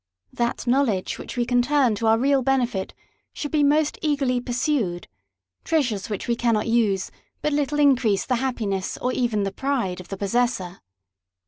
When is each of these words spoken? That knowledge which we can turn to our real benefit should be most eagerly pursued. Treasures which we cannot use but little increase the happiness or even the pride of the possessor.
That 0.33 0.65
knowledge 0.65 1.19
which 1.19 1.37
we 1.37 1.45
can 1.45 1.61
turn 1.61 1.93
to 1.93 2.07
our 2.07 2.17
real 2.17 2.41
benefit 2.41 2.95
should 3.33 3.51
be 3.51 3.63
most 3.63 3.99
eagerly 4.01 4.41
pursued. 4.41 5.07
Treasures 5.63 6.09
which 6.09 6.27
we 6.27 6.35
cannot 6.35 6.65
use 6.67 7.11
but 7.43 7.53
little 7.53 7.77
increase 7.77 8.25
the 8.25 8.37
happiness 8.37 8.97
or 8.97 9.11
even 9.13 9.43
the 9.43 9.51
pride 9.51 10.01
of 10.01 10.07
the 10.07 10.17
possessor. 10.17 10.81